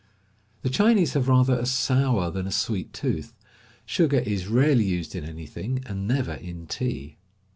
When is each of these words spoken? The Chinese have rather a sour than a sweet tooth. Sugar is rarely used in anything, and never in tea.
The 0.63 0.71
Chinese 0.71 1.13
have 1.13 1.27
rather 1.29 1.59
a 1.59 1.67
sour 1.67 2.31
than 2.31 2.47
a 2.47 2.51
sweet 2.51 2.91
tooth. 2.91 3.35
Sugar 3.85 4.17
is 4.17 4.47
rarely 4.47 4.83
used 4.85 5.13
in 5.15 5.23
anything, 5.23 5.83
and 5.85 6.07
never 6.07 6.33
in 6.33 6.65
tea. 6.65 7.17